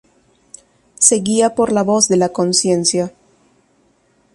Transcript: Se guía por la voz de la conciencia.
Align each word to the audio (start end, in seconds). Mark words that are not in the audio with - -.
Se 0.95 1.17
guía 1.17 1.53
por 1.53 1.71
la 1.71 1.83
voz 1.83 2.07
de 2.07 2.17
la 2.17 2.29
conciencia. 2.29 3.13